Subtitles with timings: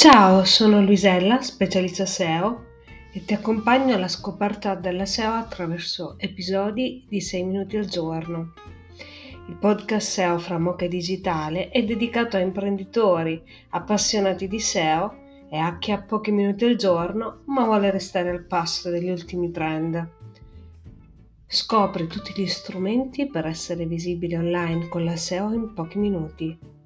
[0.00, 2.64] Ciao, sono Luisella, specialista SEO
[3.12, 8.54] e ti accompagno alla scoperta della SEO attraverso episodi di 6 minuti al giorno.
[9.46, 15.16] Il podcast SEO fra Mocha Digitale è dedicato a imprenditori appassionati di SEO
[15.50, 19.50] e a chi ha pochi minuti al giorno ma vuole restare al passo degli ultimi
[19.50, 20.08] trend.
[21.46, 26.79] Scopri tutti gli strumenti per essere visibile online con la SEO in pochi minuti.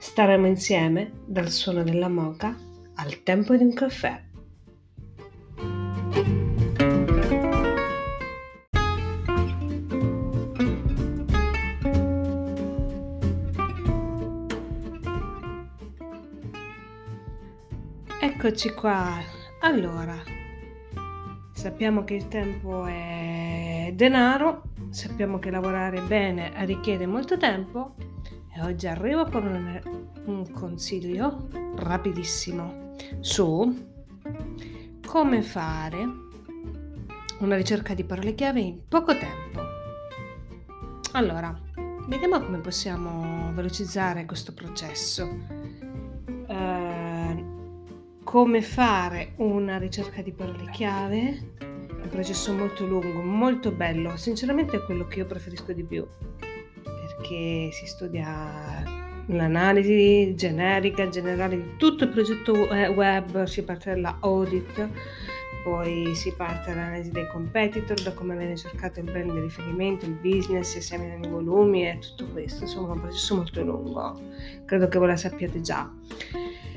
[0.00, 2.56] Staremo insieme dal suono della moca
[2.94, 4.22] al tempo di un caffè.
[18.20, 19.16] Eccoci qua.
[19.62, 20.16] Allora,
[21.52, 27.94] sappiamo che il tempo è denaro, sappiamo che lavorare bene richiede molto tempo
[28.58, 29.80] e oggi arrivo con un,
[30.24, 33.86] un consiglio rapidissimo su
[35.06, 36.26] come fare
[37.38, 39.60] una ricerca di parole chiave in poco tempo.
[41.12, 41.56] Allora,
[42.08, 45.28] vediamo come possiamo velocizzare questo processo.
[46.48, 51.54] Uh, come fare una ricerca di parole chiave?
[51.58, 54.16] È un processo molto lungo, molto bello.
[54.16, 56.04] Sinceramente è quello che io preferisco di più
[57.28, 58.82] perché si studia
[59.26, 64.88] l'analisi generica, generale di tutto il progetto web, si parte dalla audit,
[65.62, 70.12] poi si parte dall'analisi dei competitor, da come viene cercato il brand di riferimento, il
[70.12, 74.20] business, si esaminano i volumi e tutto questo, insomma è un processo molto lungo,
[74.64, 75.90] credo che voi la sappiate già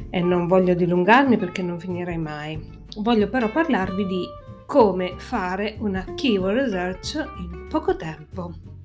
[0.10, 2.80] e non voglio dilungarmi perché non finirei mai.
[2.98, 4.26] Voglio però parlarvi di
[4.66, 8.80] come fare una keyword research in poco tempo.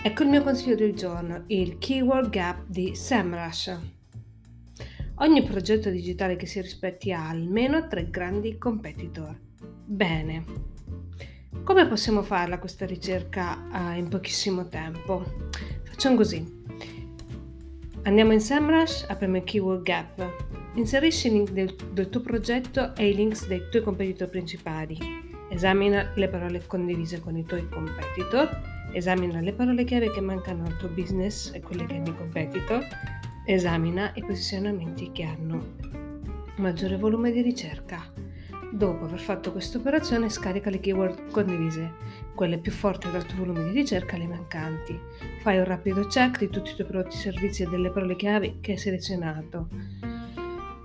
[0.00, 3.78] Ecco il mio consiglio del giorno, il Keyword Gap di SEMrush.
[5.16, 9.36] Ogni progetto digitale che si rispetti ha almeno tre grandi competitor.
[9.84, 10.44] Bene,
[11.64, 15.24] come possiamo farla questa ricerca uh, in pochissimo tempo?
[15.82, 16.46] Facciamo così.
[18.04, 20.46] Andiamo in SEMrush, apriamo il Keyword Gap.
[20.74, 24.96] Inserisci il link del, del tuo progetto e i links dei tuoi competitor principali.
[25.50, 30.76] Esamina le parole condivise con i tuoi competitor Esamina le parole chiave che mancano al
[30.76, 32.84] tuo business e quelle che hanno i competitor.
[33.44, 35.74] Esamina i posizionamenti che hanno
[36.56, 38.02] maggiore volume di ricerca.
[38.70, 41.92] Dopo aver fatto questa operazione scarica le keyword condivise,
[42.34, 44.98] quelle più forti ad alto volume di ricerca e le mancanti.
[45.40, 48.72] Fai un rapido check di tutti i tuoi prodotti, servizi e delle parole chiave che
[48.72, 49.68] hai selezionato.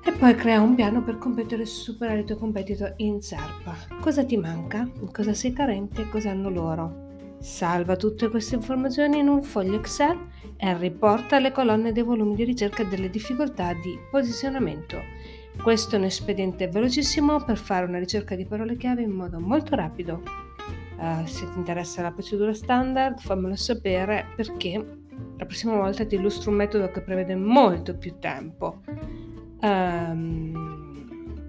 [0.05, 3.99] E poi crea un piano per competere e superare i tuoi competitor in SERP.
[3.99, 4.89] Cosa ti manca?
[5.11, 7.02] Cosa sei carente e cosa hanno loro?
[7.43, 10.17] Salva tutte queste informazioni in un foglio Excel
[10.55, 15.01] e riporta le colonne dei volumi di ricerca delle difficoltà di posizionamento.
[15.61, 19.75] Questo è un espediente velocissimo per fare una ricerca di parole chiave in modo molto
[19.75, 20.23] rapido.
[20.95, 24.81] Uh, se ti interessa la procedura standard, fammelo sapere perché
[25.35, 28.83] la prossima volta ti illustro un metodo che prevede molto più tempo.
[29.59, 30.92] Um,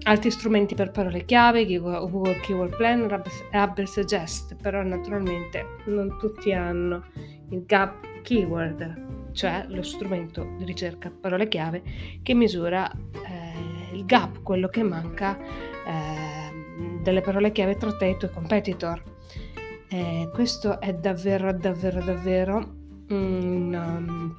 [0.05, 3.21] altri strumenti per parole chiave, Google Keyword Planner,
[3.51, 7.05] Hub Suggest, però naturalmente non tutti hanno
[7.49, 11.83] il Gap Keyword, cioè lo strumento di ricerca parole chiave
[12.23, 18.09] che misura eh, il gap, quello che manca eh, delle parole chiave tra te e
[18.11, 19.03] i tuoi competitor.
[19.89, 22.75] Eh, questo è davvero, davvero, davvero
[23.09, 24.35] un, um,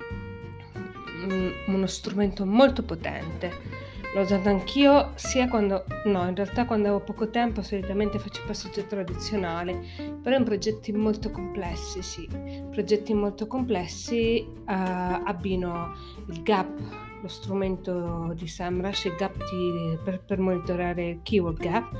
[1.69, 7.29] uno strumento molto potente L'ho usato anch'io sia quando, no, in realtà quando avevo poco
[7.29, 9.79] tempo solitamente faccio passaggio tradizionale,
[10.23, 12.27] però in progetti molto complessi, sì,
[12.71, 15.95] progetti molto complessi uh, abbino
[16.29, 16.79] il gap,
[17.21, 21.95] lo strumento di SEMrush, il gap di, per, per, monitorare il keyword gap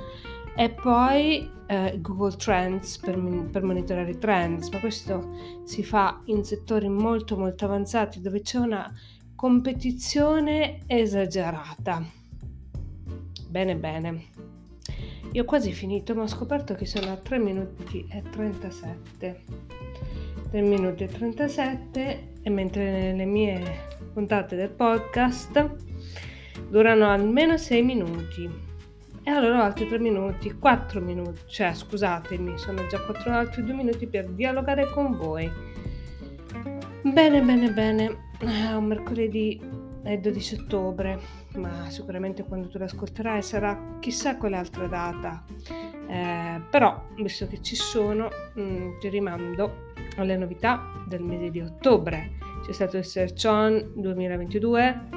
[0.57, 3.19] e poi uh, Google Trends per,
[3.51, 5.35] per monitorare i trends, ma questo
[5.65, 8.91] si fa in settori molto molto avanzati dove c'è una
[9.37, 12.03] competizione esagerata.
[13.49, 14.25] Bene, bene.
[15.33, 19.45] Io ho quasi finito, ma ho scoperto che sono a 3 minuti e 37.
[20.51, 23.61] 3 minuti e 37 e mentre le mie
[24.15, 25.71] puntate del podcast
[26.71, 28.49] durano almeno 6 minuti.
[29.23, 34.07] E allora altri 3 minuti, 4 minuti, cioè scusatemi, sono già 4 altri 2 minuti
[34.07, 35.51] per dialogare con voi.
[37.03, 38.26] Bene, bene, bene.
[38.39, 39.61] È un mercoledì
[40.03, 41.19] è 12 ottobre,
[41.55, 45.45] ma sicuramente quando tu l'ascolterai sarà chissà quale altra data.
[46.09, 51.61] Eh, però, visto che ci sono, mh, mm, ti rimando alle novità del mese di
[51.61, 52.33] ottobre.
[52.65, 55.09] C'è stato il Search On 2022,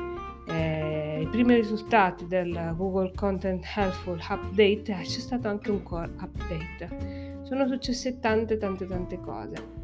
[0.47, 7.41] eh, i primi risultati del Google Content Helpful Update c'è stato anche un core update.
[7.43, 9.77] Sono successe tante tante tante cose.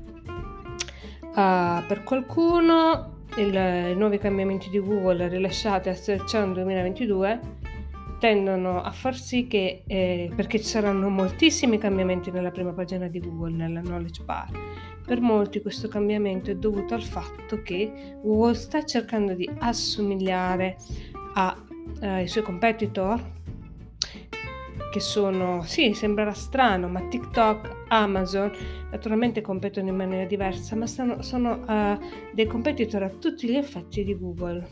[1.35, 7.39] Uh, per qualcuno il, i nuovi cambiamenti di Google rilasciati a Search 2022
[8.19, 13.19] tendono a far sì che, eh, perché ci saranno moltissimi cambiamenti nella prima pagina di
[13.19, 14.49] Google, nella knowledge bar,
[15.05, 20.77] per molti questo cambiamento è dovuto al fatto che Google sta cercando di assomigliare
[21.33, 23.34] ai eh, suoi competitor
[24.95, 28.49] che sono, sì, sembrerà strano, ma TikTok, Amazon,
[28.91, 31.99] naturalmente competono in maniera diversa, ma sono, sono uh,
[32.31, 34.65] dei competitor a tutti gli effetti di Gooole.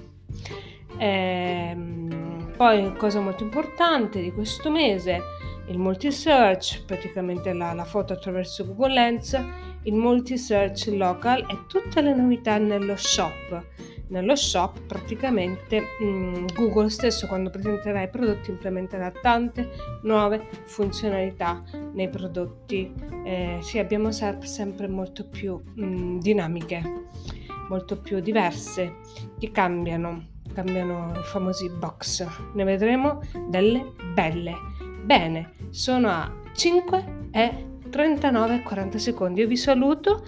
[0.97, 5.19] Ehm, poi, cosa molto importante di questo mese,
[5.67, 9.37] il multi-search, praticamente la, la foto attraverso Google Lens,
[9.83, 13.65] il multi-search local e tutte le novità nello shop.
[14.07, 19.69] Nello shop praticamente mh, mm, Google stesso quando presenterà i prodotti implementerà tante
[20.03, 21.63] nuove funzionalità
[21.93, 22.93] nei prodotti.
[23.25, 27.01] Eh, sì abbiamo sempre molto più mh, mm, dinamiche
[27.69, 28.97] molto più diverse
[29.39, 32.25] che cambiano cambiano i famosi box.
[32.53, 34.53] Ne vedremo delle belle.
[35.03, 40.25] Bene sono a 5 e 39 40 secondi io vi saluto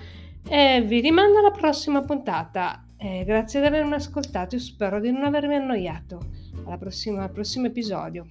[0.47, 5.23] e vi rimando alla prossima puntata eh, grazie di avermi ascoltato e spero di non
[5.23, 6.19] avermi annoiato.
[6.79, 8.27] Prossima, al prossimo episodio.